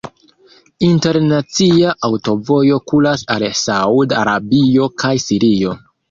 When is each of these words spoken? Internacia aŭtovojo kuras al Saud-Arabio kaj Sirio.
Internacia 0.85 1.91
aŭtovojo 2.07 2.79
kuras 2.91 3.25
al 3.35 3.45
Saud-Arabio 3.59 4.89
kaj 5.05 5.13
Sirio. 5.25 5.75